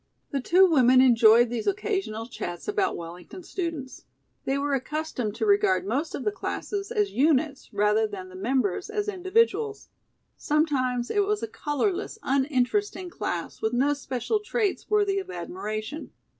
[0.31, 4.05] The two women enjoyed these occasional chats about Wellington students.
[4.45, 8.89] They were accustomed to regard most of the classes as units rather than the members
[8.89, 9.89] as individuals.
[10.37, 16.09] Sometimes it was a colorless, uninteresting class with no special traits worthy of admiration.